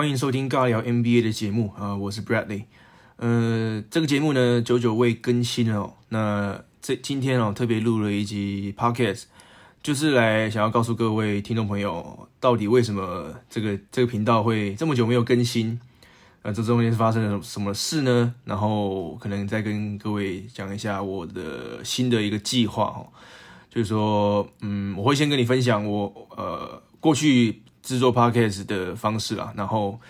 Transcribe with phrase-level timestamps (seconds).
[0.00, 2.62] 欢迎收听尬聊 NBA 的节目啊，我是 Bradley。
[3.16, 5.92] 呃，这个节目呢，久久未更新了。
[6.08, 9.24] 那这今天哦，特别录了一集 Podcast，
[9.82, 15.78] 就是来想要告诉各位听众朋友，到底为什么这个这个频道会这么久没有更新？
[16.40, 18.34] 呃，这中间是发生了什么事呢？
[18.46, 23.06] 然后可能再跟各位讲一下我的新的一个计划哦，
[23.68, 27.60] 就是说，嗯，我会先跟你分享我呃过去。
[27.82, 30.00] 制作 podcast 的方式啦，然后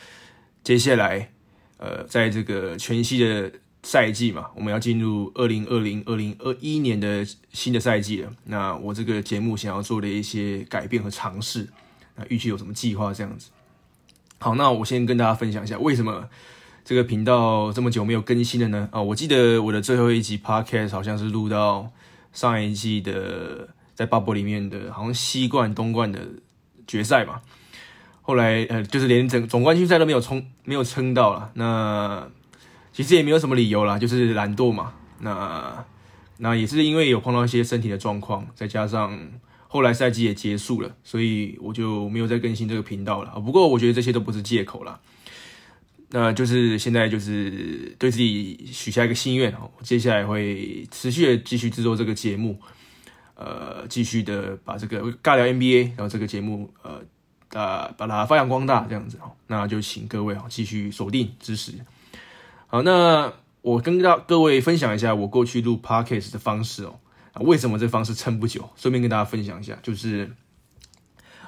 [0.63, 1.31] 接下来，
[1.79, 3.53] 呃，在这个全新的
[3.83, 8.31] 赛季嘛，我们要进入二零二零二零二一年的新的赛季了。
[8.45, 11.69] 那我这个节目想要做的一些改变和尝试，
[12.17, 13.51] 那预计有什么计划这样子？
[14.39, 16.29] 好，那我先跟大家分享一下，为什么
[16.85, 18.89] 这个频道这么久没有更新了呢？
[18.93, 21.91] 啊，我记得我的最后一集 podcast 好像是录到
[22.33, 26.21] 上一季的在 bubble 里面的，好像西冠东冠的
[26.87, 27.41] 决赛嘛。
[28.31, 31.51] 后来呃，就是连整总冠军赛都没有冲，没有撑到了。
[31.55, 32.29] 那
[32.93, 34.93] 其实也没有什么理由啦，就是懒惰嘛。
[35.19, 35.85] 那
[36.37, 39.19] 那也是因为有碰到一些身体的状况，再加上
[39.67, 43.31] 后来赛季也结束了，所以我就没有再更新这个频道了。
[43.41, 45.01] 不过我觉得这些都不是借口啦。
[46.11, 52.61] 那就是现在就是对自己许下一个心愿哦，接下来会持续的继续制作这个节目，
[53.35, 57.03] 呃，继续的把这个尬聊 NBA，然后这个节目呃。
[57.53, 61.75] 呃，把它发扬光大，这样子哦，那就请各位哦继续锁定支持。
[62.69, 67.01] 好，那我跟大各位分享一下我过去录 podcast 的方式哦。
[67.33, 68.69] 啊，为什么这方式撑不久？
[68.75, 70.33] 顺便跟大家分享一下，就是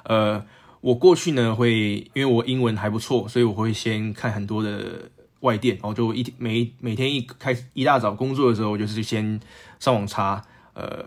[0.03, 0.45] 呃，
[0.79, 5.09] 我过去呢会因为我英文还不错，所以我会先看很多的
[5.41, 9.39] 外电，然后就一每每天一开一大早工作的时候，我就是先
[9.79, 10.41] 上网查
[10.73, 11.05] 呃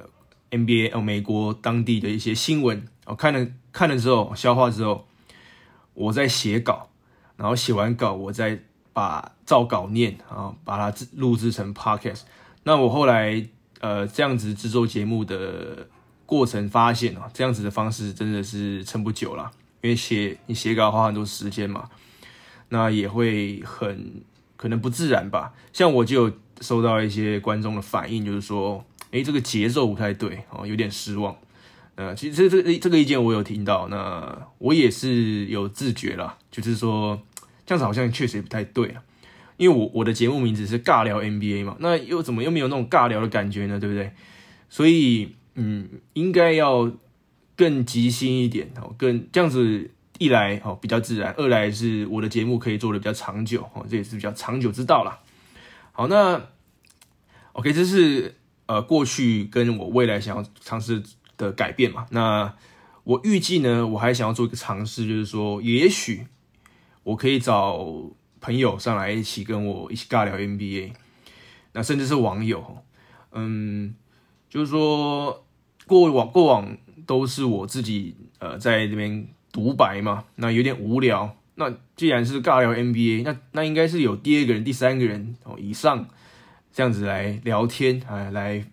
[0.50, 2.86] NBA 哦美国当地的一些新闻。
[3.06, 5.06] 我看了看了之后，消化之后，
[5.92, 6.88] 我在写稿，
[7.36, 8.58] 然后写完稿，我再
[8.94, 12.22] 把照稿念啊，把它录制成 podcast。
[12.62, 13.46] 那我后来
[13.80, 15.86] 呃这样子制作节目的
[16.24, 19.50] 过程，发现哦，这样子的方式真的是撑不久了，
[19.82, 21.90] 因为写你写稿花很多时间嘛，
[22.70, 24.22] 那也会很
[24.56, 25.52] 可能不自然吧。
[25.74, 31.36] 像我就收到一些观众的反应，就是说，诶，这个节奏不太对哦，有点失望。
[31.96, 37.22] 呃，其实这这这个意见我有听到，那我也是有自觉了，就是说
[37.64, 39.02] 这样子好像确实不太对啊，
[39.56, 43.80] 因为我我的节目名字是尬聊 NBA 嘛，那又怎么又没有那种尬聊的感觉呢？
[43.80, 44.12] 对不对？
[44.68, 46.92] 所以嗯，应该要
[47.56, 55.18] 更即兴一点哦，更这样子一来哦比较自然，二来是我的节目可以做的比较长久哦，这也是比较长久之道啦。
[55.92, 56.48] 好，那
[57.52, 58.34] OK，这是
[58.66, 61.02] 呃过去跟我未来想要尝试。
[61.36, 62.54] 的改变嘛，那
[63.04, 66.26] 我预计呢，我还想要做一个尝试，就是说，也许
[67.04, 67.86] 我可以找
[68.40, 70.92] 朋友上来一起跟我一起尬聊 NBA，
[71.72, 72.78] 那甚至是网友，
[73.32, 73.94] 嗯，
[74.48, 75.44] 就是说
[75.86, 76.76] 过往过往
[77.06, 86.08] 都是我自己呃在这边独白嘛，那有点无聊，那既然是尬聊 NBA，那那应该是有第二个人、第三个人哦以上
[86.72, 88.64] 这样子来聊天啊，来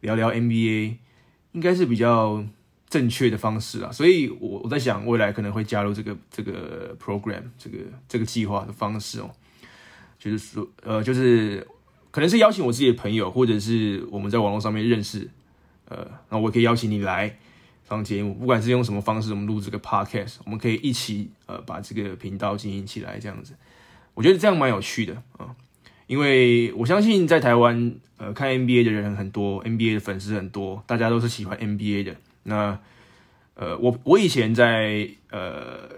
[0.00, 0.96] 聊聊 NBA。
[1.58, 2.40] 应该是比较
[2.88, 9.28] 正确的方式啊，所以我我在想未来可能会加入这个这个 program 这个这个计划的方式哦，
[10.20, 11.66] 就是说呃就是
[12.12, 15.28] 可能是邀请我自己的朋友，或者是我们在网络上面认识，
[15.88, 17.36] 呃，那我可以邀请你来
[17.88, 23.52] 上节目，不管是用什么方式，我们录这个 podcast，我们可以一起呃把这个频道经营起来，这样子，
[24.14, 25.56] 我觉得这样蛮有趣的啊。
[26.08, 32.16] 因为我相信在台湾，呃，看 NBA 的人很多，NBA 的粉丝很多，大家都是喜欢 NBA 的。
[32.44, 32.80] 那，
[33.54, 35.88] 呃，我我以前在呃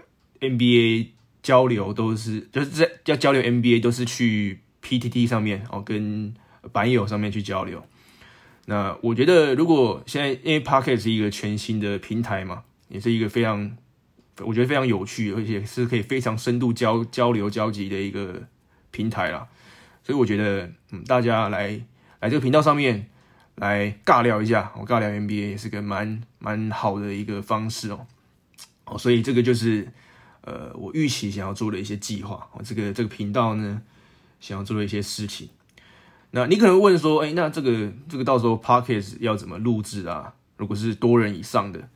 [0.41, 1.07] NBA
[1.41, 6.33] 交流都是就是在要交流 NBA 都是去 PTT 上面哦，跟
[6.73, 7.81] 版友上面去交流。
[8.65, 13.77] 那我觉得如果现在因为 Pocket 是一个全新的平台嘛，也是一个非常
[14.39, 18.43] 我觉得非常有趣，而且是可以非常深度交交流交集的一个
[18.91, 19.47] 平台啦。
[20.03, 21.79] 所以我觉得，嗯，大家来
[22.19, 23.07] 来这个频道上面
[23.55, 28.07] 来尬聊一下，我尬聊 NBA 也是个蛮蛮好的一个方式哦。
[28.85, 29.87] 哦，所以这个就是
[30.41, 32.49] 呃，我预期想要做的一些计划。
[32.53, 33.81] 我这个这个频道呢，
[34.39, 35.49] 想要做的一些事情。
[36.31, 40.33] 那你可能问说，哎，那这个这个到时候 Podcast 要怎么录制啊？
[40.57, 41.89] 如果是多人以上的，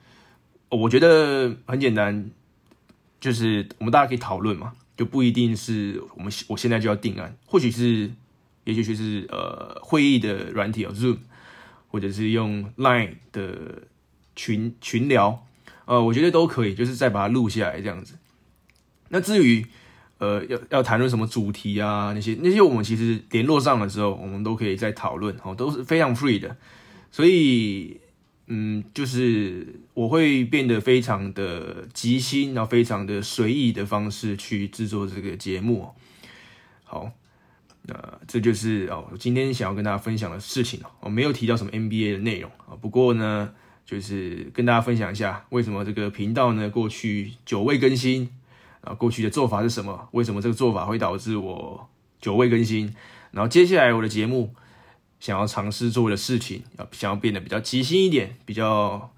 [0.70, 2.30] 我觉得很简单，
[3.20, 4.74] 就是我们大家可以讨论嘛。
[4.96, 8.12] 就不一定是我们我现在就要定案，或许是，
[8.64, 11.18] 也许就是呃会议的软体哦，Zoom，
[11.88, 13.84] 或者是用 Line 的
[14.36, 15.46] 群群聊，
[15.86, 18.16] 呃，我觉得都可以，就是再把它录下来这样子。
[19.10, 19.66] 那至于
[20.18, 22.14] 呃，要要谈论什么主题啊？
[22.14, 26.56] 那些那些我们其实联络上的时候，我们都可以再讨论，哦，都是非常 free 的。
[27.12, 28.00] 所以，
[28.48, 35.90] 嗯，就是我会变得非常的即兴，然后非常的随意的方式去制作这个节目。
[36.84, 37.12] 好，
[37.84, 40.92] 那这就是哦，我今天想要跟大家分享的事情哦。
[41.02, 43.54] 我没有提到什么 NBA 的内容啊，不过呢，
[43.86, 48.30] 就是跟大家分享一下，为什么这个频道呢过去久未更新。
[48.82, 50.08] 啊，过去的做法是什么？
[50.12, 51.90] 为什么这个做法会导致我
[52.22, 52.94] 久未更新？
[53.32, 54.54] 然后接下来我的节目
[55.26, 59.12] 想要尝试做的事情，要想要变得比较即兴一点，比较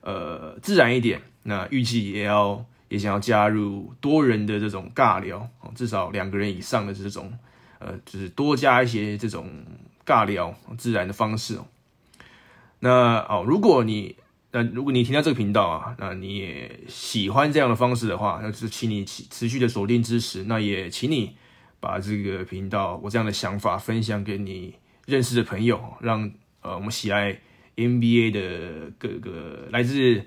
[0.00, 1.20] 呃自然一点。
[1.42, 7.30] 那预计也要也想要加入多人的这种尬聊，至少两个人以上的这种
[7.78, 9.50] 呃，就是多加一些这种
[10.06, 11.66] 尬聊自然的方式哦。
[12.78, 14.16] 那哦，如果你
[14.52, 20.44] 那如果你听到这个频道啊，那你也喜欢这样的方式的话，那就请你持续的锁定支持。
[20.44, 21.36] 那也请你
[21.80, 24.74] 把这个频道我这样的想法分享给你
[25.10, 26.30] 认识的朋友，让
[26.62, 27.38] 呃我们喜爱
[27.76, 30.22] NBA 的各个来自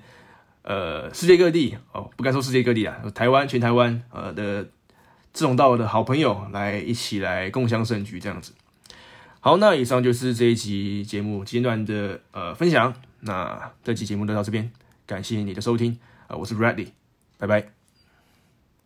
[0.62, 4.64] 呃世界各地哦，不敢说世界各地啊，台湾全台湾呃的
[5.32, 8.52] 志同道合的好朋友来一起来共享盛举这样子。
[9.40, 12.94] 好，那以上就是这一集节目简短的呃分享。
[13.20, 14.70] 那这期节目就到这边，
[15.06, 16.88] 感谢你的收听啊，我是 Bradley，
[17.38, 17.73] 拜拜。